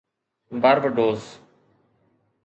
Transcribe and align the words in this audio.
Barbados 0.61 1.25